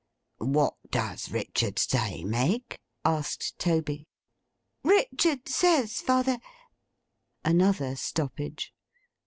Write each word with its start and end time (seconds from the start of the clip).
'What 0.39 0.73
does 0.89 1.29
Richard 1.29 1.77
say, 1.77 2.23
Meg?' 2.23 2.79
asked 3.05 3.59
Toby. 3.59 4.07
'Richard 4.83 5.47
says, 5.47 6.01
father—' 6.01 6.39
Another 7.45 7.95
stoppage. 7.95 8.73